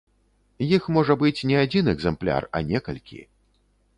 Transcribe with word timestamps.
Іх 0.77 0.87
можа 0.95 1.15
быць 1.23 1.45
не 1.51 1.59
адзін 1.65 1.93
экзэмпляр, 1.93 2.47
а 2.57 2.65
некалькі. 2.71 3.21